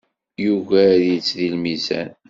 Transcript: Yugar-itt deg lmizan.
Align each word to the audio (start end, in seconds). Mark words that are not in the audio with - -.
Yugar-itt 0.43 1.31
deg 1.37 1.49
lmizan. 1.53 2.09